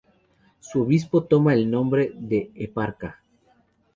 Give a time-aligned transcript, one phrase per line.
[0.59, 3.21] Su obispo toma el nombre de "eparca".